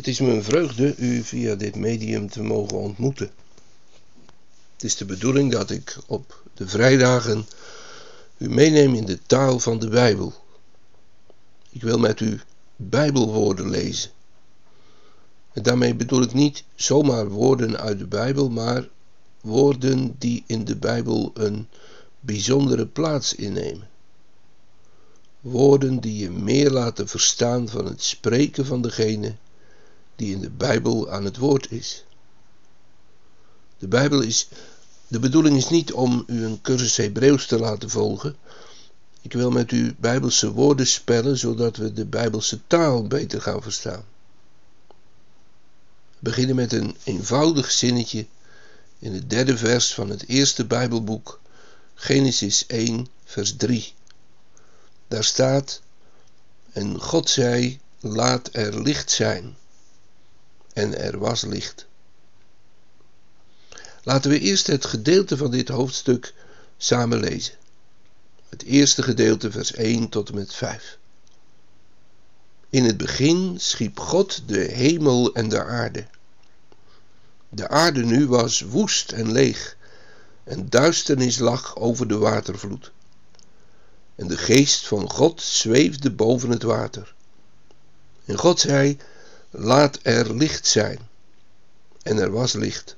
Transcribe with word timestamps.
Het 0.00 0.08
is 0.08 0.20
me 0.20 0.32
een 0.32 0.44
vreugde 0.44 0.94
u 0.96 1.22
via 1.22 1.54
dit 1.54 1.76
medium 1.76 2.30
te 2.30 2.42
mogen 2.42 2.78
ontmoeten. 2.78 3.30
Het 4.72 4.84
is 4.84 4.96
de 4.96 5.04
bedoeling 5.04 5.52
dat 5.52 5.70
ik 5.70 5.96
op 6.06 6.42
de 6.54 6.68
vrijdagen 6.68 7.46
u 8.38 8.48
meeneem 8.48 8.94
in 8.94 9.04
de 9.04 9.18
taal 9.26 9.58
van 9.58 9.78
de 9.78 9.88
Bijbel. 9.88 10.34
Ik 11.70 11.82
wil 11.82 11.98
met 11.98 12.20
u 12.20 12.40
Bijbelwoorden 12.76 13.70
lezen. 13.70 14.10
En 15.52 15.62
daarmee 15.62 15.94
bedoel 15.94 16.22
ik 16.22 16.32
niet 16.32 16.64
zomaar 16.74 17.28
woorden 17.28 17.78
uit 17.78 17.98
de 17.98 18.06
Bijbel, 18.06 18.50
maar 18.50 18.88
woorden 19.40 20.14
die 20.18 20.44
in 20.46 20.64
de 20.64 20.76
Bijbel 20.76 21.30
een 21.34 21.68
bijzondere 22.20 22.86
plaats 22.86 23.34
innemen. 23.34 23.88
Woorden 25.40 26.00
die 26.00 26.16
je 26.16 26.30
meer 26.30 26.70
laten 26.70 27.08
verstaan 27.08 27.68
van 27.68 27.84
het 27.84 28.02
spreken 28.02 28.66
van 28.66 28.82
degene 28.82 29.34
die 30.20 30.34
in 30.34 30.40
de 30.40 30.50
Bijbel 30.50 31.10
aan 31.10 31.24
het 31.24 31.36
woord 31.36 31.70
is. 31.70 32.04
De 33.78 33.88
Bijbel 33.88 34.20
is. 34.20 34.48
De 35.08 35.18
bedoeling 35.18 35.56
is 35.56 35.68
niet 35.68 35.92
om 35.92 36.24
u 36.26 36.44
een 36.44 36.60
cursus 36.60 36.96
Hebreeuws 36.96 37.46
te 37.46 37.58
laten 37.58 37.90
volgen. 37.90 38.36
Ik 39.22 39.32
wil 39.32 39.50
met 39.50 39.72
u 39.72 39.94
Bijbelse 39.98 40.52
woorden 40.52 40.86
spellen, 40.86 41.38
zodat 41.38 41.76
we 41.76 41.92
de 41.92 42.04
Bijbelse 42.04 42.60
taal 42.66 43.06
beter 43.06 43.42
gaan 43.42 43.62
verstaan. 43.62 44.04
We 44.88 46.18
beginnen 46.18 46.56
met 46.56 46.72
een 46.72 46.96
eenvoudig 47.04 47.70
zinnetje 47.70 48.26
in 48.98 49.14
het 49.14 49.30
derde 49.30 49.56
vers 49.56 49.94
van 49.94 50.10
het 50.10 50.28
eerste 50.28 50.64
Bijbelboek, 50.66 51.40
Genesis 51.94 52.66
1, 52.66 53.06
vers 53.24 53.56
3. 53.56 53.92
Daar 55.08 55.24
staat: 55.24 55.80
En 56.72 57.00
God 57.00 57.30
zei: 57.30 57.80
Laat 58.00 58.48
er 58.52 58.82
licht 58.82 59.10
zijn. 59.10 59.58
En 60.72 60.98
er 60.98 61.18
was 61.18 61.42
licht. 61.42 61.86
Laten 64.02 64.30
we 64.30 64.38
eerst 64.38 64.66
het 64.66 64.84
gedeelte 64.84 65.36
van 65.36 65.50
dit 65.50 65.68
hoofdstuk 65.68 66.34
samen 66.76 67.20
lezen. 67.20 67.54
Het 68.48 68.62
eerste 68.62 69.02
gedeelte, 69.02 69.50
vers 69.50 69.72
1 69.72 70.08
tot 70.08 70.28
en 70.28 70.34
met 70.34 70.54
5. 70.54 70.98
In 72.70 72.84
het 72.84 72.96
begin 72.96 73.60
schiep 73.60 73.98
God 73.98 74.42
de 74.48 74.60
hemel 74.60 75.34
en 75.34 75.48
de 75.48 75.64
aarde. 75.64 76.06
De 77.48 77.68
aarde 77.68 78.04
nu 78.04 78.26
was 78.26 78.60
woest 78.60 79.12
en 79.12 79.32
leeg, 79.32 79.76
en 80.44 80.68
duisternis 80.68 81.38
lag 81.38 81.76
over 81.76 82.08
de 82.08 82.18
watervloed. 82.18 82.92
En 84.14 84.28
de 84.28 84.36
geest 84.36 84.86
van 84.86 85.10
God 85.10 85.42
zweefde 85.42 86.10
boven 86.10 86.50
het 86.50 86.62
water. 86.62 87.14
En 88.24 88.38
God 88.38 88.60
zei: 88.60 88.98
Laat 89.50 89.98
er 90.02 90.34
licht 90.34 90.66
zijn. 90.66 91.08
En 92.02 92.18
er 92.18 92.30
was 92.30 92.52
licht. 92.52 92.96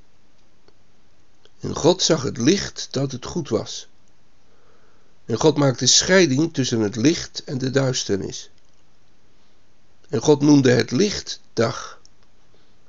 En 1.59 1.75
God 1.75 2.01
zag 2.01 2.23
het 2.23 2.37
licht 2.37 2.87
dat 2.91 3.11
het 3.11 3.25
goed 3.25 3.49
was. 3.49 3.87
En 5.25 5.37
God 5.37 5.57
maakte 5.57 5.85
scheiding 5.85 6.53
tussen 6.53 6.79
het 6.79 6.95
licht 6.95 7.43
en 7.43 7.57
de 7.57 7.69
duisternis. 7.69 8.49
En 10.09 10.21
God 10.21 10.41
noemde 10.41 10.71
het 10.71 10.91
licht 10.91 11.41
dag, 11.53 11.99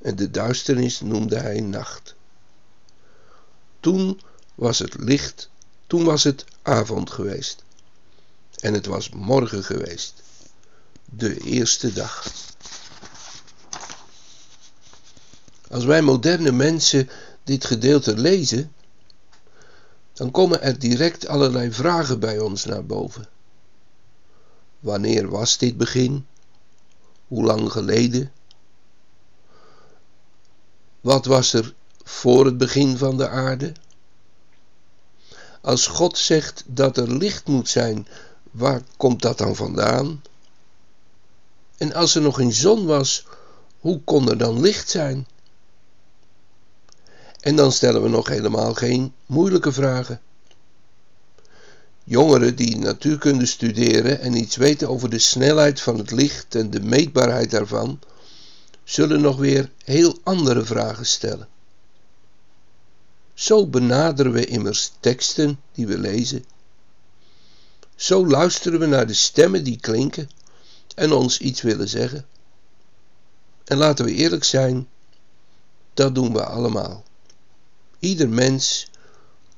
en 0.02 0.16
de 0.16 0.30
duisternis 0.30 1.00
noemde 1.00 1.38
hij 1.38 1.60
nacht. 1.60 2.14
Toen 3.80 4.20
was 4.54 4.78
het 4.78 4.94
licht, 4.94 5.50
toen 5.86 6.04
was 6.04 6.24
het 6.24 6.44
avond 6.62 7.10
geweest. 7.10 7.62
En 8.60 8.74
het 8.74 8.86
was 8.86 9.08
morgen 9.08 9.64
geweest, 9.64 10.22
de 11.04 11.38
eerste 11.38 11.92
dag. 11.92 12.32
Als 15.74 15.84
wij 15.84 16.02
moderne 16.02 16.52
mensen 16.52 17.08
dit 17.44 17.64
gedeelte 17.64 18.16
lezen, 18.16 18.72
dan 20.12 20.30
komen 20.30 20.62
er 20.62 20.78
direct 20.78 21.26
allerlei 21.26 21.72
vragen 21.72 22.20
bij 22.20 22.38
ons 22.38 22.64
naar 22.64 22.86
boven. 22.86 23.28
Wanneer 24.80 25.28
was 25.28 25.58
dit 25.58 25.76
begin? 25.76 26.26
Hoe 27.28 27.44
lang 27.44 27.72
geleden? 27.72 28.32
Wat 31.00 31.24
was 31.24 31.52
er 31.52 31.74
voor 32.02 32.44
het 32.44 32.58
begin 32.58 32.96
van 32.96 33.16
de 33.16 33.28
aarde? 33.28 33.72
Als 35.60 35.86
God 35.86 36.18
zegt 36.18 36.64
dat 36.66 36.96
er 36.96 37.16
licht 37.16 37.46
moet 37.46 37.68
zijn, 37.68 38.06
waar 38.50 38.82
komt 38.96 39.22
dat 39.22 39.38
dan 39.38 39.56
vandaan? 39.56 40.22
En 41.76 41.94
als 41.94 42.14
er 42.14 42.22
nog 42.22 42.36
geen 42.36 42.52
zon 42.52 42.86
was, 42.86 43.26
hoe 43.78 44.00
kon 44.04 44.28
er 44.30 44.38
dan 44.38 44.60
licht 44.60 44.90
zijn? 44.90 45.26
En 47.44 47.56
dan 47.56 47.72
stellen 47.72 48.02
we 48.02 48.08
nog 48.08 48.28
helemaal 48.28 48.74
geen 48.74 49.14
moeilijke 49.26 49.72
vragen. 49.72 50.20
Jongeren 52.04 52.56
die 52.56 52.76
natuurkunde 52.76 53.46
studeren 53.46 54.20
en 54.20 54.34
iets 54.34 54.56
weten 54.56 54.88
over 54.88 55.10
de 55.10 55.18
snelheid 55.18 55.80
van 55.80 55.98
het 55.98 56.10
licht 56.10 56.54
en 56.54 56.70
de 56.70 56.80
meetbaarheid 56.80 57.50
daarvan, 57.50 58.00
zullen 58.84 59.20
nog 59.20 59.36
weer 59.36 59.70
heel 59.84 60.18
andere 60.22 60.64
vragen 60.64 61.06
stellen. 61.06 61.48
Zo 63.34 63.66
benaderen 63.66 64.32
we 64.32 64.46
immers 64.46 64.92
teksten 65.00 65.60
die 65.72 65.86
we 65.86 65.98
lezen. 65.98 66.44
Zo 67.94 68.26
luisteren 68.26 68.80
we 68.80 68.86
naar 68.86 69.06
de 69.06 69.14
stemmen 69.14 69.64
die 69.64 69.80
klinken 69.80 70.30
en 70.94 71.12
ons 71.12 71.38
iets 71.38 71.62
willen 71.62 71.88
zeggen. 71.88 72.26
En 73.64 73.76
laten 73.76 74.04
we 74.04 74.12
eerlijk 74.12 74.44
zijn, 74.44 74.88
dat 75.94 76.14
doen 76.14 76.32
we 76.32 76.44
allemaal. 76.44 77.04
Ieder 78.04 78.28
mens 78.28 78.90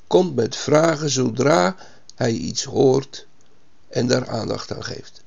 komt 0.07 0.35
met 0.35 0.57
vragen 0.57 1.11
zodra 1.11 1.77
hij 2.15 2.33
iets 2.33 2.65
hoort 2.65 3.27
en 3.89 4.07
daar 4.07 4.29
aandacht 4.29 4.73
aan 4.73 4.85
geeft. 4.85 5.23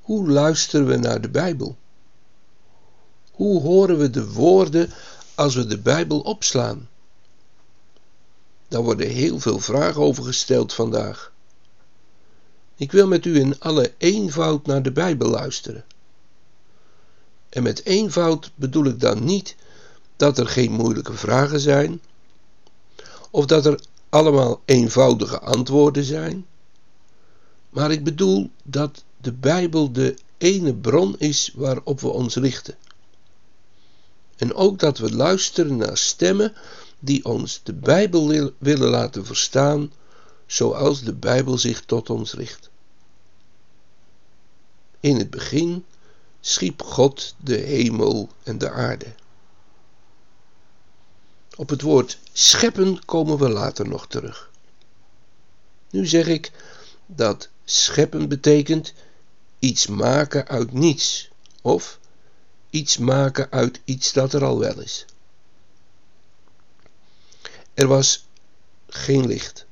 Hoe 0.00 0.28
luisteren 0.28 0.86
we 0.86 0.96
naar 0.96 1.20
de 1.20 1.28
Bijbel? 1.28 1.76
Hoe 3.30 3.60
horen 3.60 3.98
we 3.98 4.10
de 4.10 4.32
woorden 4.32 4.92
als 5.34 5.54
we 5.54 5.66
de 5.66 5.78
Bijbel 5.78 6.20
opslaan? 6.20 6.88
Daar 8.68 8.82
worden 8.82 9.08
heel 9.08 9.40
veel 9.40 9.58
vragen 9.58 10.02
over 10.02 10.24
gesteld 10.24 10.72
vandaag. 10.72 11.32
Ik 12.76 12.92
wil 12.92 13.06
met 13.06 13.24
u 13.24 13.38
in 13.38 13.60
alle 13.60 13.94
eenvoud 13.98 14.66
naar 14.66 14.82
de 14.82 14.92
Bijbel 14.92 15.28
luisteren. 15.28 15.84
En 17.48 17.62
met 17.62 17.84
eenvoud 17.84 18.50
bedoel 18.54 18.84
ik 18.84 19.00
dan 19.00 19.24
niet 19.24 19.56
dat 20.16 20.38
er 20.38 20.46
geen 20.46 20.72
moeilijke 20.72 21.12
vragen 21.12 21.60
zijn, 21.60 22.00
of 23.30 23.46
dat 23.46 23.66
er 23.66 23.80
allemaal 24.08 24.62
eenvoudige 24.64 25.40
antwoorden 25.40 26.04
zijn, 26.04 26.46
maar 27.70 27.90
ik 27.90 28.04
bedoel 28.04 28.50
dat 28.62 29.04
de 29.20 29.32
Bijbel 29.32 29.92
de 29.92 30.18
ene 30.38 30.74
bron 30.74 31.18
is 31.18 31.52
waarop 31.54 32.00
we 32.00 32.08
ons 32.08 32.36
richten. 32.36 32.74
En 34.36 34.54
ook 34.54 34.78
dat 34.78 34.98
we 34.98 35.14
luisteren 35.14 35.76
naar 35.76 35.98
stemmen 35.98 36.52
die 36.98 37.24
ons 37.24 37.60
de 37.62 37.72
Bijbel 37.72 38.52
willen 38.58 38.88
laten 38.88 39.26
verstaan 39.26 39.92
zoals 40.46 41.02
de 41.02 41.14
Bijbel 41.14 41.58
zich 41.58 41.84
tot 41.84 42.10
ons 42.10 42.32
richt. 42.32 42.70
In 45.00 45.16
het 45.16 45.30
begin 45.30 45.84
schiep 46.40 46.82
God 46.82 47.34
de 47.42 47.56
hemel 47.56 48.28
en 48.42 48.58
de 48.58 48.70
aarde. 48.70 49.06
Op 51.56 51.68
het 51.68 51.82
woord 51.82 52.18
scheppen 52.32 53.04
komen 53.04 53.38
we 53.38 53.48
later 53.48 53.88
nog 53.88 54.06
terug. 54.06 54.50
Nu 55.90 56.06
zeg 56.06 56.26
ik 56.26 56.52
dat 57.06 57.48
scheppen 57.64 58.28
betekent 58.28 58.92
iets 59.58 59.86
maken 59.86 60.48
uit 60.48 60.72
niets 60.72 61.30
of 61.62 61.98
iets 62.70 62.98
maken 62.98 63.50
uit 63.50 63.80
iets 63.84 64.12
dat 64.12 64.32
er 64.32 64.44
al 64.44 64.58
wel 64.58 64.80
is. 64.80 65.04
Er 67.74 67.86
was 67.86 68.26
geen 68.88 69.26
licht 69.26 69.66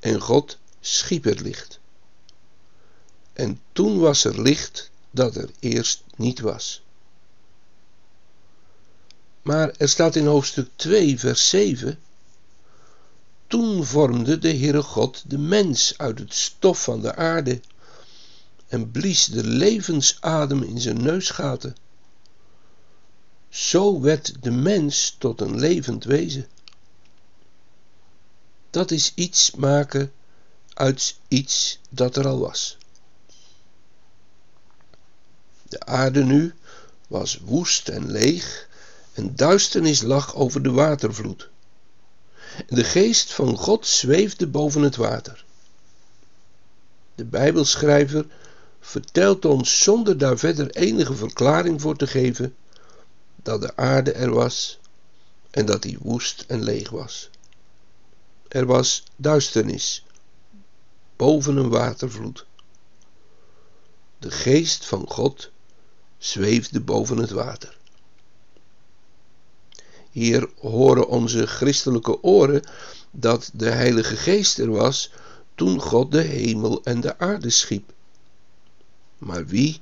en 0.00 0.20
God 0.20 0.58
schiep 0.80 1.24
het 1.24 1.40
licht. 1.40 1.80
En 3.32 3.60
toen 3.72 3.98
was 3.98 4.24
er 4.24 4.42
licht 4.42 4.90
dat 5.10 5.36
er 5.36 5.50
eerst 5.58 6.02
niet 6.16 6.40
was. 6.40 6.82
Maar 9.46 9.70
er 9.76 9.88
staat 9.88 10.16
in 10.16 10.26
hoofdstuk 10.26 10.68
2, 10.76 11.18
vers 11.18 11.48
7. 11.48 11.98
Toen 13.46 13.84
vormde 13.84 14.38
de 14.38 14.56
Heere 14.56 14.82
God 14.82 15.30
de 15.30 15.38
mens 15.38 15.94
uit 15.98 16.18
het 16.18 16.34
stof 16.34 16.82
van 16.82 17.00
de 17.00 17.14
aarde 17.14 17.60
en 18.68 18.90
blies 18.90 19.24
de 19.24 19.44
levensadem 19.44 20.62
in 20.62 20.80
zijn 20.80 21.02
neusgaten. 21.02 21.76
Zo 23.48 24.00
werd 24.00 24.42
de 24.42 24.50
mens 24.50 25.16
tot 25.18 25.40
een 25.40 25.58
levend 25.58 26.04
wezen. 26.04 26.46
Dat 28.70 28.90
is 28.90 29.12
iets 29.14 29.50
maken 29.50 30.12
uit 30.74 31.16
iets 31.28 31.78
dat 31.90 32.16
er 32.16 32.26
al 32.26 32.38
was. 32.38 32.78
De 35.68 35.80
aarde 35.80 36.24
nu 36.24 36.54
was 37.08 37.38
woest 37.44 37.88
en 37.88 38.10
leeg 38.10 38.66
en 39.16 39.36
duisternis 39.36 40.02
lag 40.02 40.34
over 40.34 40.62
de 40.62 40.70
watervloed. 40.70 41.48
De 42.68 42.84
geest 42.84 43.32
van 43.32 43.56
God 43.56 43.86
zweefde 43.86 44.46
boven 44.46 44.82
het 44.82 44.96
water. 44.96 45.44
De 47.14 47.24
Bijbelschrijver 47.24 48.26
vertelt 48.80 49.44
ons 49.44 49.82
zonder 49.82 50.18
daar 50.18 50.38
verder 50.38 50.70
enige 50.70 51.14
verklaring 51.14 51.80
voor 51.80 51.96
te 51.96 52.06
geven 52.06 52.56
dat 53.42 53.60
de 53.60 53.76
aarde 53.76 54.12
er 54.12 54.30
was 54.30 54.78
en 55.50 55.66
dat 55.66 55.82
die 55.82 55.98
woest 56.00 56.44
en 56.48 56.62
leeg 56.62 56.90
was. 56.90 57.30
Er 58.48 58.66
was 58.66 59.04
duisternis 59.16 60.04
boven 61.16 61.56
een 61.56 61.68
watervloed. 61.68 62.46
De 64.18 64.30
geest 64.30 64.84
van 64.84 65.08
God 65.08 65.50
zweefde 66.18 66.80
boven 66.80 67.16
het 67.16 67.30
water. 67.30 67.76
Hier 70.16 70.48
horen 70.60 71.08
onze 71.08 71.46
christelijke 71.46 72.22
oren 72.22 72.62
dat 73.10 73.50
de 73.52 73.68
Heilige 73.70 74.16
Geest 74.16 74.58
er 74.58 74.70
was 74.70 75.12
toen 75.54 75.80
God 75.80 76.12
de 76.12 76.20
hemel 76.20 76.82
en 76.82 77.00
de 77.00 77.18
aarde 77.18 77.50
schiep. 77.50 77.92
Maar 79.18 79.46
wie 79.46 79.80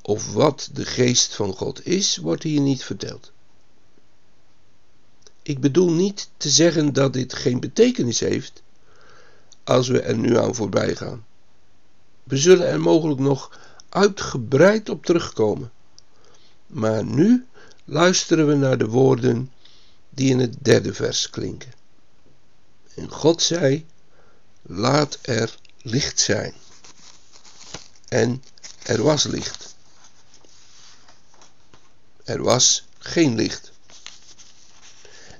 of 0.00 0.32
wat 0.32 0.68
de 0.72 0.84
geest 0.84 1.34
van 1.34 1.52
God 1.52 1.86
is, 1.86 2.16
wordt 2.16 2.42
hier 2.42 2.60
niet 2.60 2.84
verteld. 2.84 3.32
Ik 5.42 5.60
bedoel 5.60 5.90
niet 5.90 6.30
te 6.36 6.50
zeggen 6.50 6.92
dat 6.92 7.12
dit 7.12 7.34
geen 7.34 7.60
betekenis 7.60 8.20
heeft 8.20 8.62
als 9.64 9.88
we 9.88 10.00
er 10.00 10.16
nu 10.16 10.38
aan 10.38 10.54
voorbij 10.54 10.96
gaan. 10.96 11.24
We 12.22 12.36
zullen 12.36 12.68
er 12.68 12.80
mogelijk 12.80 13.20
nog 13.20 13.58
uitgebreid 13.88 14.88
op 14.88 15.04
terugkomen. 15.04 15.70
Maar 16.66 17.04
nu 17.04 17.46
luisteren 17.84 18.46
we 18.46 18.54
naar 18.54 18.78
de 18.78 18.88
woorden 18.88 19.51
die 20.14 20.30
in 20.30 20.38
het 20.38 20.54
derde 20.60 20.94
vers 20.94 21.30
klinken. 21.30 21.72
En 22.94 23.10
God 23.10 23.42
zei: 23.42 23.86
Laat 24.62 25.18
er 25.22 25.58
licht 25.82 26.20
zijn. 26.20 26.54
En 28.08 28.44
er 28.82 29.02
was 29.02 29.24
licht. 29.24 29.74
Er 32.24 32.42
was 32.42 32.86
geen 32.98 33.34
licht. 33.34 33.72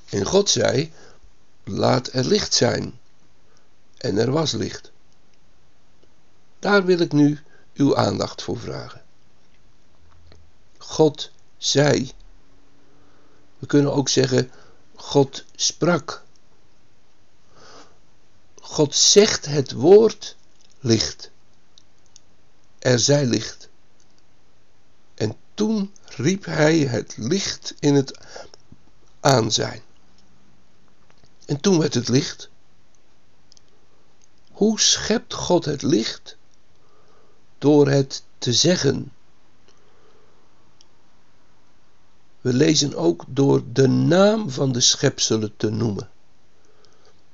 En 0.09 0.25
God 0.25 0.51
zei: 0.51 0.93
Laat 1.65 2.13
er 2.13 2.25
licht 2.25 2.55
zijn. 2.55 2.99
En 3.97 4.19
er 4.19 4.31
was 4.31 4.53
licht. 4.53 4.91
Daar 6.59 6.85
wil 6.85 6.99
ik 6.99 7.13
nu 7.13 7.41
uw 7.75 7.97
aandacht 7.97 8.43
voor 8.43 8.59
vragen. 8.59 9.03
God 10.79 11.31
zei. 11.59 12.13
We 13.59 13.67
kunnen 13.67 13.93
ook 13.93 14.09
zeggen: 14.09 14.51
God 15.03 15.45
sprak. 15.57 16.23
God 18.61 18.95
zegt 18.95 19.47
het 19.47 19.73
woord 19.73 20.37
licht. 20.81 21.31
Er 22.79 22.99
zij 22.99 23.27
licht. 23.27 23.69
En 25.15 25.37
toen 25.55 25.95
riep 26.05 26.45
hij 26.45 26.79
het 26.79 27.17
licht 27.17 27.75
in 27.79 27.95
het 27.95 28.19
aanzijn. 29.21 29.83
En 31.47 31.61
toen 31.61 31.79
werd 31.79 31.95
het 31.95 32.09
licht. 32.09 32.51
Hoe 34.51 34.81
schept 34.81 35.35
God 35.35 35.65
het 35.65 35.83
licht? 35.83 36.37
Door 37.59 37.89
het 37.89 38.23
te 38.39 38.53
zeggen. 38.53 39.13
We 42.43 42.53
lezen 42.53 42.95
ook 42.95 43.25
door 43.29 43.63
de 43.73 43.89
naam 43.89 44.51
van 44.51 44.73
de 44.73 44.81
schepselen 44.81 45.53
te 45.57 45.71
noemen. 45.71 46.09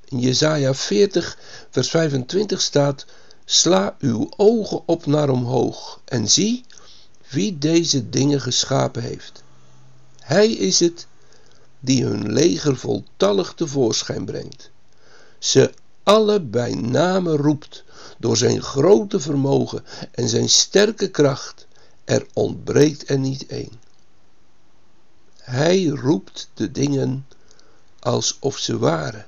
In 0.05 0.19
Jesaja 0.19 0.73
40, 0.73 1.37
vers 1.69 1.89
25 1.89 2.61
staat: 2.61 3.05
Sla 3.45 3.95
uw 3.99 4.29
ogen 4.37 4.81
op 4.85 5.05
naar 5.05 5.29
omhoog 5.29 6.01
en 6.05 6.29
zie 6.29 6.65
wie 7.29 7.57
deze 7.57 8.09
dingen 8.09 8.41
geschapen 8.41 9.01
heeft. 9.01 9.43
Hij 10.19 10.51
is 10.51 10.79
het 10.79 11.07
die 11.79 12.03
hun 12.03 12.31
leger 12.31 12.77
voltallig 12.77 13.53
tevoorschijn 13.53 14.25
brengt. 14.25 14.71
Ze 15.39 15.73
alle 16.03 16.41
bij 16.41 16.73
name 16.73 17.35
roept 17.35 17.83
door 18.17 18.37
zijn 18.37 18.61
grote 18.61 19.19
vermogen 19.19 19.85
en 20.11 20.29
zijn 20.29 20.49
sterke 20.49 21.09
kracht. 21.09 21.67
Er 22.05 22.27
ontbreekt 22.33 23.09
er 23.09 23.19
niet 23.19 23.45
één. 23.45 23.88
Hij 25.49 25.85
roept 25.85 26.49
de 26.53 26.71
dingen 26.71 27.27
alsof 27.99 28.57
ze 28.57 28.77
waren. 28.77 29.27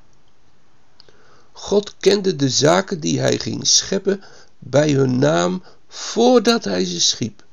God 1.52 1.96
kende 1.98 2.36
de 2.36 2.50
zaken 2.50 3.00
die 3.00 3.20
hij 3.20 3.40
ging 3.40 3.68
scheppen 3.68 4.24
bij 4.60 4.92
hun 4.92 5.20
naam 5.20 5.64
voordat 5.88 6.64
hij 6.64 6.86
ze 6.86 7.02
schiep. 7.02 7.44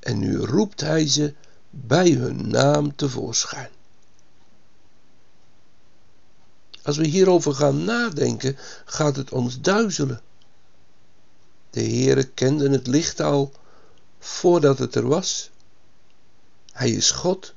En 0.00 0.18
nu 0.18 0.36
roept 0.36 0.80
hij 0.80 1.08
ze 1.08 1.34
bij 1.70 2.10
hun 2.10 2.48
naam 2.48 2.96
tevoorschijn. 2.96 3.70
Als 6.82 6.96
we 6.96 7.06
hierover 7.06 7.54
gaan 7.54 7.84
nadenken, 7.84 8.56
gaat 8.84 9.16
het 9.16 9.32
ons 9.32 9.60
duizelen. 9.60 10.20
De 11.70 11.82
Heere 11.82 12.24
kende 12.24 12.70
het 12.70 12.86
licht 12.86 13.20
al 13.20 13.52
voordat 14.18 14.78
het 14.78 14.94
er 14.94 15.08
was. 15.08 15.52
Hij 16.74 16.90
is 16.90 17.10
God. 17.10 17.54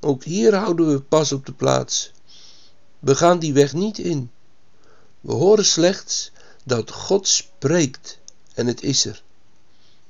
Ook 0.00 0.24
hier 0.24 0.54
houden 0.54 0.92
we 0.92 1.00
pas 1.00 1.32
op 1.32 1.46
de 1.46 1.52
plaats. 1.52 2.12
We 2.98 3.14
gaan 3.14 3.38
die 3.38 3.52
weg 3.52 3.72
niet 3.72 3.98
in. 3.98 4.30
We 5.20 5.32
horen 5.32 5.64
slechts 5.64 6.32
dat 6.64 6.90
God 6.90 7.28
spreekt 7.28 8.18
en 8.54 8.66
het 8.66 8.82
is 8.82 9.04
er. 9.04 9.22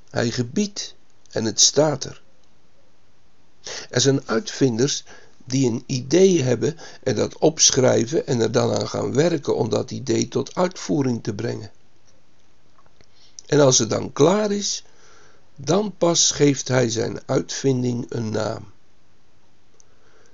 Hij 0.09 0.31
gebiedt 0.31 0.95
en 1.31 1.45
het 1.45 1.59
staat 1.59 2.03
er. 2.03 2.21
Er 3.89 4.01
zijn 4.01 4.27
uitvinders 4.27 5.03
die 5.45 5.69
een 5.69 5.83
idee 5.85 6.43
hebben 6.43 6.77
en 7.03 7.15
dat 7.15 7.37
opschrijven 7.37 8.27
en 8.27 8.39
er 8.39 8.51
dan 8.51 8.73
aan 8.73 8.89
gaan 8.89 9.13
werken 9.13 9.55
om 9.55 9.69
dat 9.69 9.91
idee 9.91 10.27
tot 10.27 10.55
uitvoering 10.55 11.23
te 11.23 11.33
brengen. 11.33 11.71
En 13.45 13.59
als 13.59 13.77
het 13.77 13.89
dan 13.89 14.13
klaar 14.13 14.51
is, 14.51 14.83
dan 15.57 15.97
pas 15.97 16.31
geeft 16.31 16.67
hij 16.67 16.89
zijn 16.89 17.19
uitvinding 17.25 18.05
een 18.09 18.29
naam. 18.29 18.71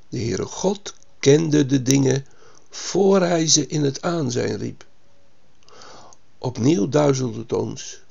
De 0.09 0.17
Heere 0.17 0.45
God 0.45 0.93
kende 1.19 1.65
de 1.65 1.81
dingen 1.81 2.25
voor 2.69 3.21
hij 3.21 3.47
ze 3.47 3.67
in 3.67 3.83
het 3.83 4.01
aanzijn 4.01 4.57
riep. 4.57 4.85
Opnieuw 6.37 6.89
duizelt 6.89 7.35
het 7.35 7.53
ons, 7.53 8.01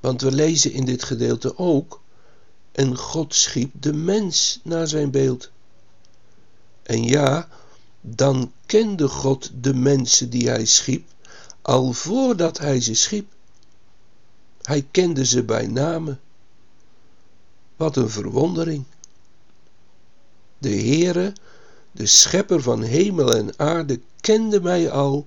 want 0.00 0.20
we 0.20 0.32
lezen 0.32 0.72
in 0.72 0.84
dit 0.84 1.02
gedeelte 1.02 1.58
ook, 1.58 2.00
en 2.72 2.96
God 2.96 3.34
schiep 3.34 3.72
de 3.82 3.92
mens 3.92 4.60
naar 4.62 4.88
zijn 4.88 5.10
beeld. 5.10 5.50
En 6.82 7.04
ja, 7.04 7.48
dan 8.00 8.52
kende 8.66 9.08
God 9.08 9.50
de 9.60 9.74
mensen 9.74 10.30
die 10.30 10.48
hij 10.48 10.64
schiep, 10.64 11.08
al 11.62 11.92
voordat 11.92 12.58
hij 12.58 12.80
ze 12.80 12.94
schiep. 12.94 13.32
Hij 14.62 14.86
kende 14.90 15.24
ze 15.24 15.42
bij 15.42 15.66
name. 15.66 16.18
Wat 17.76 17.96
een 17.96 18.10
verwondering. 18.10 18.84
De 20.58 20.68
Heere, 20.68 21.32
de 21.92 22.06
schepper 22.06 22.62
van 22.62 22.82
hemel 22.82 23.34
en 23.34 23.58
aarde, 23.58 24.00
kende 24.20 24.60
mij 24.60 24.90
al 24.90 25.26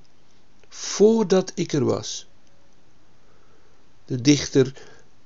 voordat 0.70 1.52
ik 1.56 1.74
er 1.74 1.86
was. 1.86 2.28
De 4.06 4.22
dichter 4.22 4.74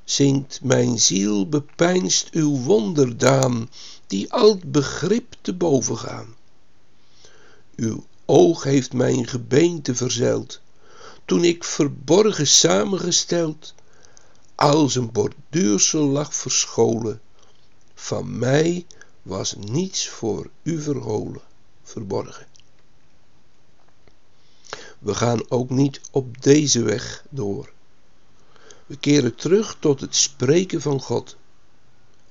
zingt: 0.04 0.60
Mijn 0.63 1.00
ziel 1.00 1.50
bepeinst 1.50 2.30
uw 2.32 2.58
wonderdaan, 2.58 3.70
die 4.08 4.32
al 4.34 4.60
begrip 4.66 5.36
te 5.42 5.54
boven 5.54 5.98
gaan. 5.98 6.36
Uw 7.75 8.06
oog 8.25 8.63
heeft 8.63 8.94
mijn 8.94 9.28
gebeente 9.28 9.96
verzeild, 9.96 10.62
toen 11.25 11.44
ik 11.44 11.63
verborgen 11.63 12.48
samengesteld 12.48 13.74
als 14.60 14.96
een 14.96 15.12
borduursel 15.12 16.06
lag 16.06 16.36
verscholen. 16.36 17.22
Van 17.94 18.38
mij 18.38 18.86
was 19.22 19.56
niets 19.56 20.10
voor 20.10 20.50
u 20.63 20.82
verholen, 20.82 21.42
verborgen. 21.84 22.48
We 25.00 25.16
gaan 25.16 25.50
ook 25.51 25.70
niet 25.70 26.01
op 26.12 26.42
deze 26.42 26.84
weg 26.84 27.25
door. 27.30 27.72
We 28.86 28.98
keren 28.98 29.36
terug 29.36 29.78
tot 29.80 30.01
het 30.01 30.16
spreken 30.16 30.82
van 30.82 31.01
God. 31.01 31.38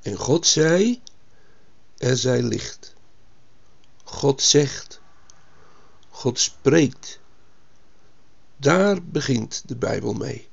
En 0.02 0.16
God 0.16 0.46
zei: 0.46 1.00
Er 1.96 2.16
zij 2.16 2.42
licht. 2.42 2.94
God 4.04 4.42
zegt. 4.42 5.00
God 6.08 6.38
spreekt. 6.38 7.20
Daar 8.56 9.02
begint 9.02 9.62
de 9.66 9.76
Bijbel 9.76 10.12
mee. 10.12 10.48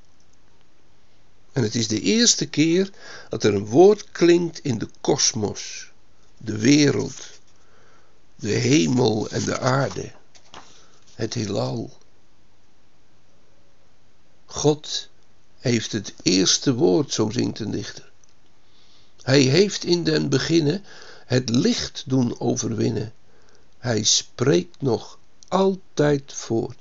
En 1.55 1.63
het 1.63 1.75
is 1.75 1.88
de 1.88 2.01
eerste 2.01 2.45
keer 2.45 2.89
dat 3.29 3.43
er 3.43 3.53
een 3.53 3.65
woord 3.65 4.12
klinkt 4.12 4.59
in 4.59 4.77
de 4.77 4.88
kosmos, 5.01 5.91
de 6.38 6.57
wereld, 6.57 7.29
de 8.35 8.51
hemel 8.51 9.29
en 9.29 9.43
de 9.45 9.59
aarde, 9.59 10.12
het 11.13 11.33
heelal. 11.33 11.97
God 14.45 15.09
heeft 15.57 15.91
het 15.91 16.13
eerste 16.24 16.74
woord, 16.74 17.13
zo 17.13 17.29
zingt 17.29 17.59
een 17.59 17.71
dichter. 17.71 18.12
Hij 19.21 19.41
heeft 19.41 19.83
in 19.83 20.03
den 20.03 20.29
beginnen 20.29 20.83
het 21.25 21.50
licht 21.50 22.03
doen 22.05 22.39
overwinnen. 22.39 23.13
Hij 23.77 24.03
spreekt 24.03 24.81
nog 24.81 25.19
altijd 25.47 26.33
voort. 26.33 26.79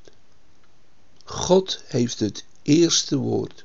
God 1.25 1.83
heeft 1.87 2.21
het 2.21 2.45
eerste 2.63 3.17
woord. 3.17 3.65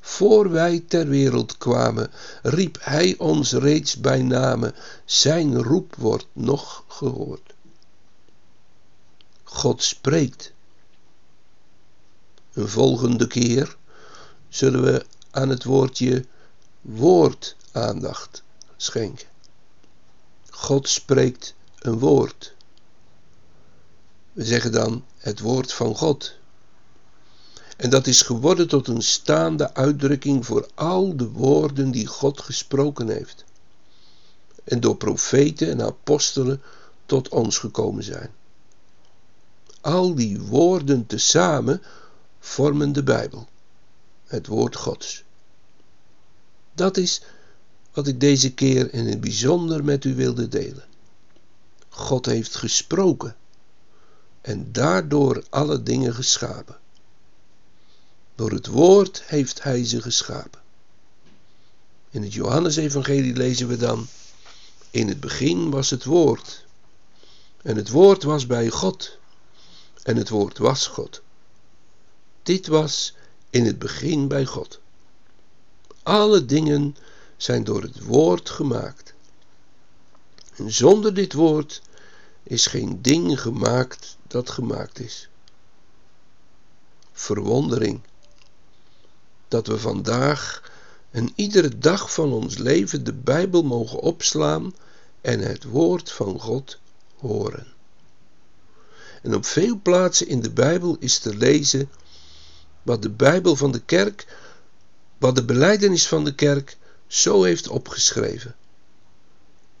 Voor 0.00 0.50
wij 0.50 0.84
ter 0.88 1.08
wereld 1.08 1.58
kwamen, 1.58 2.10
riep 2.42 2.78
Hij 2.80 3.14
ons 3.18 3.52
reeds 3.52 3.96
bij 3.96 4.22
name, 4.22 4.74
Zijn 5.04 5.62
roep 5.62 5.94
wordt 5.94 6.26
nog 6.32 6.84
gehoord. 6.88 7.54
God 9.42 9.82
spreekt. 9.82 10.52
Een 12.52 12.68
volgende 12.68 13.26
keer 13.26 13.76
zullen 14.48 14.82
we 14.82 15.06
aan 15.30 15.48
het 15.48 15.64
woordje 15.64 16.24
woord 16.80 17.56
aandacht 17.72 18.42
schenken. 18.76 19.28
God 20.50 20.88
spreekt 20.88 21.54
een 21.78 21.98
woord. 21.98 22.54
We 24.32 24.44
zeggen 24.44 24.72
dan 24.72 25.04
het 25.16 25.40
woord 25.40 25.72
van 25.72 25.96
God. 25.96 26.38
En 27.80 27.90
dat 27.90 28.06
is 28.06 28.22
geworden 28.22 28.68
tot 28.68 28.88
een 28.88 29.02
staande 29.02 29.74
uitdrukking 29.74 30.46
voor 30.46 30.68
al 30.74 31.16
de 31.16 31.28
woorden 31.28 31.90
die 31.90 32.06
God 32.06 32.40
gesproken 32.40 33.08
heeft. 33.08 33.44
En 34.64 34.80
door 34.80 34.96
profeten 34.96 35.70
en 35.70 35.82
apostelen 35.82 36.62
tot 37.06 37.28
ons 37.28 37.58
gekomen 37.58 38.02
zijn. 38.02 38.30
Al 39.80 40.14
die 40.14 40.40
woorden 40.40 41.06
tezamen 41.06 41.82
vormen 42.38 42.92
de 42.92 43.02
Bijbel, 43.02 43.48
het 44.24 44.46
woord 44.46 44.76
Gods. 44.76 45.24
Dat 46.72 46.96
is 46.96 47.22
wat 47.92 48.06
ik 48.06 48.20
deze 48.20 48.54
keer 48.54 48.94
in 48.94 49.06
het 49.06 49.20
bijzonder 49.20 49.84
met 49.84 50.04
u 50.04 50.14
wilde 50.14 50.48
delen. 50.48 50.84
God 51.88 52.26
heeft 52.26 52.56
gesproken 52.56 53.36
en 54.40 54.72
daardoor 54.72 55.44
alle 55.50 55.82
dingen 55.82 56.14
geschapen. 56.14 56.79
Door 58.40 58.50
het 58.50 58.66
woord 58.66 59.22
heeft 59.26 59.62
hij 59.62 59.84
ze 59.84 60.02
geschapen. 60.02 60.60
In 62.10 62.22
het 62.22 62.32
Johannesevangelie 62.32 63.34
lezen 63.34 63.68
we 63.68 63.76
dan: 63.76 64.06
In 64.90 65.08
het 65.08 65.20
begin 65.20 65.70
was 65.70 65.90
het 65.90 66.04
woord. 66.04 66.64
En 67.62 67.76
het 67.76 67.88
woord 67.88 68.22
was 68.22 68.46
bij 68.46 68.68
God. 68.68 69.18
En 70.02 70.16
het 70.16 70.28
woord 70.28 70.58
was 70.58 70.86
God. 70.86 71.22
Dit 72.42 72.66
was 72.66 73.14
in 73.50 73.64
het 73.64 73.78
begin 73.78 74.28
bij 74.28 74.44
God. 74.44 74.80
Alle 76.02 76.44
dingen 76.44 76.96
zijn 77.36 77.64
door 77.64 77.82
het 77.82 78.04
woord 78.04 78.50
gemaakt. 78.50 79.14
En 80.56 80.72
zonder 80.72 81.14
dit 81.14 81.32
woord 81.32 81.82
is 82.42 82.66
geen 82.66 83.02
ding 83.02 83.40
gemaakt 83.40 84.16
dat 84.26 84.50
gemaakt 84.50 84.98
is. 85.00 85.28
Verwondering 87.12 88.00
dat 89.50 89.66
we 89.66 89.78
vandaag 89.78 90.70
en 91.10 91.32
iedere 91.34 91.78
dag 91.78 92.12
van 92.12 92.32
ons 92.32 92.58
leven 92.58 93.04
de 93.04 93.12
Bijbel 93.12 93.62
mogen 93.62 94.00
opslaan 94.00 94.74
en 95.20 95.40
het 95.40 95.64
woord 95.64 96.12
van 96.12 96.40
God 96.40 96.78
horen. 97.16 97.66
En 99.22 99.34
op 99.34 99.44
veel 99.44 99.80
plaatsen 99.82 100.28
in 100.28 100.40
de 100.40 100.50
Bijbel 100.50 100.96
is 100.98 101.18
te 101.18 101.36
lezen 101.36 101.90
wat 102.82 103.02
de 103.02 103.10
Bijbel 103.10 103.56
van 103.56 103.72
de 103.72 103.80
kerk, 103.80 104.26
wat 105.18 105.36
de 105.36 105.44
beleidenis 105.44 106.06
van 106.06 106.24
de 106.24 106.34
kerk 106.34 106.76
zo 107.06 107.42
heeft 107.42 107.68
opgeschreven. 107.68 108.56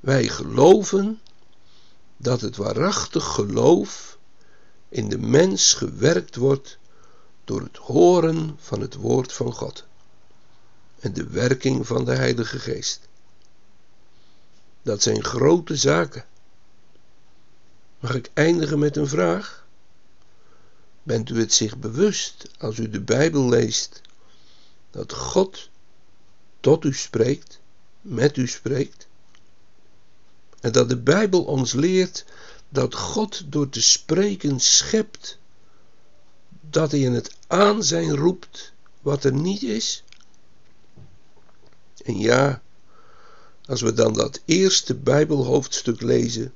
Wij 0.00 0.28
geloven 0.28 1.20
dat 2.16 2.40
het 2.40 2.56
waarachtig 2.56 3.24
geloof 3.24 4.18
in 4.88 5.08
de 5.08 5.18
mens 5.18 5.74
gewerkt 5.74 6.36
wordt 6.36 6.78
door 7.50 7.62
het 7.62 7.76
horen 7.76 8.56
van 8.58 8.80
het 8.80 8.94
woord 8.94 9.32
van 9.32 9.52
God 9.52 9.84
en 11.00 11.12
de 11.12 11.26
werking 11.26 11.86
van 11.86 12.04
de 12.04 12.14
Heilige 12.14 12.58
Geest. 12.58 13.00
Dat 14.82 15.02
zijn 15.02 15.24
grote 15.24 15.76
zaken. 15.76 16.24
Mag 18.00 18.14
ik 18.14 18.30
eindigen 18.34 18.78
met 18.78 18.96
een 18.96 19.08
vraag? 19.08 19.66
Bent 21.02 21.30
u 21.30 21.38
het 21.38 21.52
zich 21.52 21.78
bewust 21.78 22.48
als 22.58 22.78
u 22.78 22.88
de 22.88 23.00
Bijbel 23.00 23.48
leest 23.48 24.00
dat 24.90 25.12
God 25.12 25.68
tot 26.60 26.84
u 26.84 26.94
spreekt, 26.94 27.60
met 28.00 28.36
u 28.36 28.48
spreekt? 28.48 29.06
En 30.60 30.72
dat 30.72 30.88
de 30.88 30.98
Bijbel 30.98 31.44
ons 31.44 31.72
leert 31.72 32.24
dat 32.68 32.94
God 32.94 33.52
door 33.52 33.68
te 33.68 33.82
spreken 33.82 34.60
schept 34.60 35.38
dat 36.70 36.90
hij 36.90 37.00
in 37.00 37.12
het 37.12 37.36
aanzijn 37.46 38.16
roept 38.16 38.72
wat 39.00 39.24
er 39.24 39.32
niet 39.32 39.62
is? 39.62 40.04
En 42.04 42.18
ja, 42.18 42.62
als 43.64 43.80
we 43.80 43.92
dan 43.92 44.12
dat 44.12 44.40
eerste 44.44 44.94
Bijbelhoofdstuk 44.94 46.00
lezen, 46.00 46.54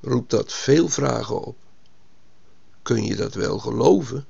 roept 0.00 0.30
dat 0.30 0.52
veel 0.52 0.88
vragen 0.88 1.40
op. 1.40 1.56
Kun 2.82 3.04
je 3.04 3.16
dat 3.16 3.34
wel 3.34 3.58
geloven? 3.58 4.26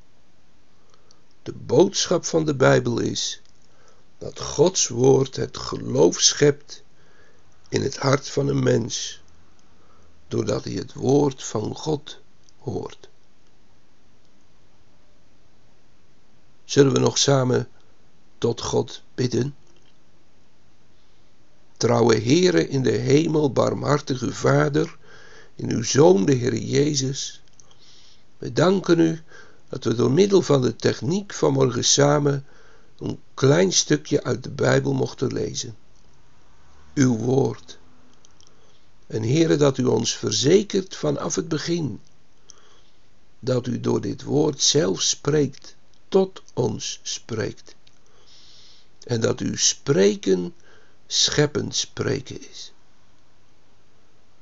De 1.42 1.52
boodschap 1.52 2.24
van 2.24 2.44
de 2.44 2.54
Bijbel 2.54 2.98
is 2.98 3.42
dat 4.18 4.40
Gods 4.40 4.88
woord 4.88 5.36
het 5.36 5.58
geloof 5.58 6.20
schept 6.20 6.82
in 7.68 7.82
het 7.82 7.96
hart 7.96 8.28
van 8.28 8.48
een 8.48 8.62
mens, 8.62 9.22
doordat 10.28 10.64
hij 10.64 10.72
het 10.72 10.92
woord 10.92 11.44
van 11.44 11.76
God 11.76 12.20
hoort. 12.58 13.08
Zullen 16.64 16.92
we 16.92 16.98
nog 16.98 17.18
samen 17.18 17.68
tot 18.38 18.60
God 18.60 19.02
bidden? 19.14 19.54
Trouwe 21.76 22.20
Heere 22.20 22.68
in 22.68 22.82
de 22.82 22.90
hemel, 22.90 23.52
barmhartige 23.52 24.32
Vader, 24.32 24.96
in 25.54 25.70
uw 25.70 25.82
Zoon, 25.82 26.24
de 26.24 26.32
Heer 26.32 26.56
Jezus, 26.56 27.42
we 28.38 28.52
danken 28.52 28.98
u 28.98 29.22
dat 29.68 29.84
we 29.84 29.94
door 29.94 30.10
middel 30.10 30.42
van 30.42 30.62
de 30.62 30.76
techniek 30.76 31.32
vanmorgen 31.32 31.84
samen 31.84 32.46
een 32.98 33.20
klein 33.34 33.72
stukje 33.72 34.22
uit 34.22 34.42
de 34.42 34.50
Bijbel 34.50 34.92
mochten 34.92 35.32
lezen. 35.32 35.76
Uw 36.94 37.16
woord. 37.16 37.78
En 39.06 39.22
Heere, 39.22 39.56
dat 39.56 39.78
u 39.78 39.84
ons 39.84 40.16
verzekert 40.16 40.96
vanaf 40.96 41.34
het 41.34 41.48
begin 41.48 42.00
dat 43.38 43.66
u 43.66 43.80
door 43.80 44.00
dit 44.00 44.22
woord 44.22 44.62
zelf 44.62 45.02
spreekt 45.02 45.76
tot 46.14 46.42
ons 46.52 47.00
spreekt. 47.02 47.74
En 49.04 49.20
dat 49.20 49.40
uw 49.40 49.56
spreken 49.56 50.54
scheppend 51.06 51.74
spreken 51.74 52.50
is. 52.50 52.72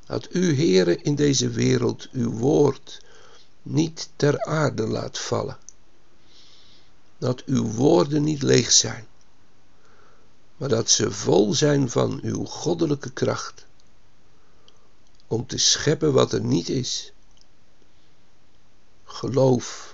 Dat 0.07 0.35
u, 0.35 0.57
Heere, 0.57 1.03
in 1.03 1.15
deze 1.15 1.49
wereld 1.49 2.09
uw 2.11 2.31
woord 2.31 3.01
niet 3.63 4.09
ter 4.17 4.45
aarde 4.45 4.87
laat 4.87 5.19
vallen. 5.19 5.59
Dat 7.19 7.45
uw 7.45 7.65
woorden 7.65 8.23
niet 8.23 8.43
leeg 8.43 8.73
zijn, 8.73 9.07
maar 10.57 10.69
dat 10.69 10.91
ze 10.91 11.11
vol 11.11 11.55
zijn 11.55 11.91
van 11.91 12.21
uw 12.23 12.45
goddelijke 12.45 13.11
kracht. 13.11 13.67
Om 15.27 15.47
te 15.47 15.59
scheppen 15.59 16.13
wat 16.13 16.33
er 16.33 16.45
niet 16.45 16.69
is. 16.69 17.13
Geloof 19.05 19.92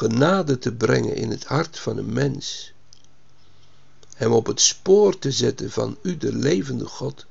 genade 0.00 0.58
te 0.58 0.72
brengen 0.72 1.16
in 1.16 1.30
het 1.30 1.44
hart 1.44 1.78
van 1.78 1.96
een 1.96 2.12
mens, 2.12 2.72
hem 4.14 4.32
op 4.32 4.46
het 4.46 4.60
spoor 4.60 5.18
te 5.18 5.32
zetten 5.32 5.70
van 5.70 5.98
u, 6.02 6.16
de 6.16 6.32
levende 6.32 6.86
God. 6.86 7.26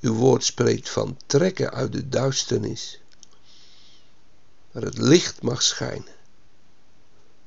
Uw 0.00 0.14
woord 0.14 0.44
spreekt 0.44 0.88
van 0.88 1.18
trekken 1.26 1.72
uit 1.72 1.92
de 1.92 2.08
duisternis, 2.08 3.00
waar 4.70 4.82
het 4.82 4.98
licht 4.98 5.42
mag 5.42 5.62
schijnen. 5.62 6.14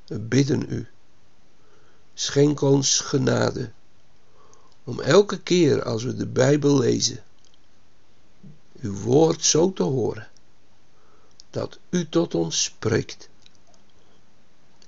We 0.06 0.18
bidden 0.18 0.66
u, 0.68 0.88
schenk 2.14 2.60
ons 2.60 3.00
genade, 3.00 3.70
om 4.84 5.00
elke 5.00 5.40
keer 5.40 5.82
als 5.82 6.02
we 6.02 6.14
de 6.14 6.26
Bijbel 6.26 6.78
lezen, 6.78 7.24
uw 8.80 8.94
woord 8.94 9.44
zo 9.44 9.72
te 9.72 9.82
horen, 9.82 10.28
dat 11.56 11.78
u 11.90 12.08
tot 12.08 12.34
ons 12.34 12.62
spreekt. 12.62 13.28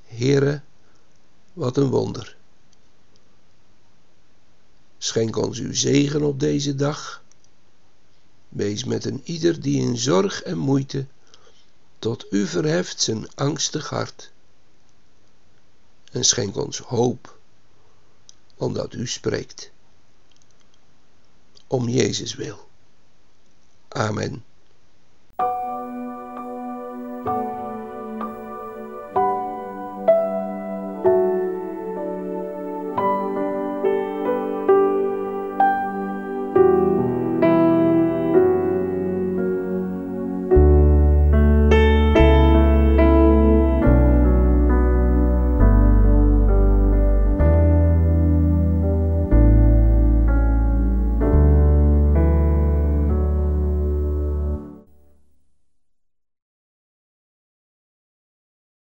Heere, 0.05 0.63
wat 1.53 1.77
een 1.77 1.91
wonder. 1.91 2.37
Schenk 4.99 5.37
ons 5.37 5.59
uw 5.59 5.75
zegen 5.75 6.23
op 6.23 6.41
deze 6.41 6.75
dag. 6.75 7.23
Wees 8.49 8.85
met 8.85 9.05
een 9.05 9.21
ieder 9.25 9.61
die 9.61 9.81
in 9.81 9.97
zorg 9.97 10.43
en 10.43 10.59
moeite 10.59 11.07
tot 11.99 12.27
u 12.31 12.47
verheft 12.47 13.01
zijn 13.01 13.35
angstig 13.35 13.89
hart. 13.89 14.31
En 16.13 16.25
schenk 16.25 16.57
ons 16.57 16.79
hoop, 16.79 17.39
omdat 18.57 18.95
u 18.95 19.07
spreekt. 19.07 19.71
Om 21.67 21.89
Jezus 21.89 22.35
wil. 22.35 22.69
Amen. 23.89 24.45